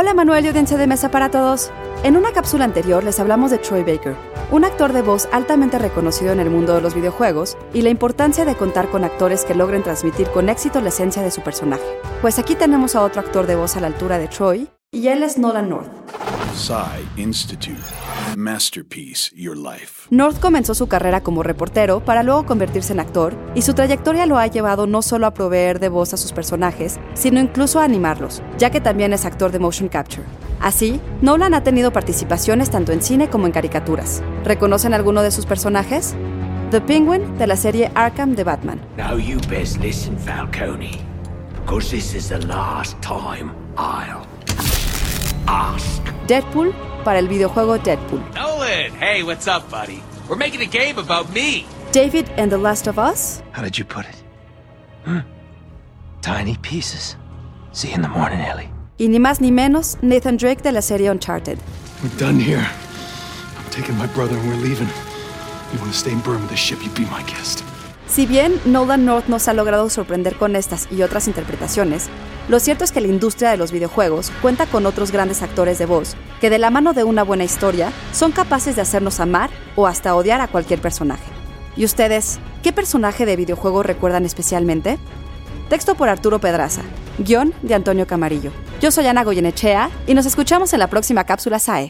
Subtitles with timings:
[0.00, 1.72] Hola Manuel y audiencia de mesa para todos.
[2.04, 4.14] En una cápsula anterior les hablamos de Troy Baker,
[4.52, 8.44] un actor de voz altamente reconocido en el mundo de los videojuegos y la importancia
[8.44, 11.82] de contar con actores que logren transmitir con éxito la esencia de su personaje.
[12.20, 15.24] Pues aquí tenemos a otro actor de voz a la altura de Troy y él
[15.24, 15.90] es Nolan North.
[17.16, 17.78] Institute.
[18.36, 20.08] Masterpiece Your Life.
[20.10, 24.38] North comenzó su carrera como reportero para luego convertirse en actor, y su trayectoria lo
[24.38, 28.42] ha llevado no solo a proveer de voz a sus personajes, sino incluso a animarlos,
[28.58, 30.24] ya que también es actor de motion capture.
[30.60, 34.20] Así, Nolan ha tenido participaciones tanto en cine como en caricaturas.
[34.44, 36.16] ¿Reconocen alguno de sus personajes?
[36.72, 38.80] The Penguin de la serie Arkham de Batman.
[38.96, 40.98] Now you best listen, Falcone,
[41.54, 44.26] because this is the last time I'll
[45.46, 45.97] ask.
[46.28, 46.74] Deadpool
[47.04, 48.20] para el videojuego Deadpool.
[48.34, 50.02] Nolan, hey, what's up, buddy?
[50.28, 51.64] We're making a game about me.
[51.90, 53.42] David and The Last of Us.
[53.52, 54.22] How did you put it?
[55.04, 55.20] Hmm.
[56.20, 57.16] Tiny pieces.
[57.72, 58.68] See you in the morning, Ellie.
[58.98, 61.58] Y ni más ni menos, Nathan Drake de la serie Uncharted.
[62.02, 62.66] We're done here.
[63.56, 64.88] I'm taking my brother and we're leaving.
[65.72, 67.64] You want to stay in Burma with the ship, you be my guest.
[68.08, 72.08] Si bien Nolan North nos ha logrado sorprender con estas y otras interpretaciones,
[72.48, 75.84] lo cierto es que la industria de los videojuegos cuenta con otros grandes actores de
[75.84, 79.86] voz que de la mano de una buena historia son capaces de hacernos amar o
[79.86, 81.30] hasta odiar a cualquier personaje.
[81.76, 84.98] ¿Y ustedes, qué personaje de videojuego recuerdan especialmente?
[85.68, 86.82] Texto por Arturo Pedraza,
[87.18, 88.50] guion de Antonio Camarillo.
[88.80, 91.86] Yo soy Ana Goyenechea y nos escuchamos en la próxima cápsula SAE.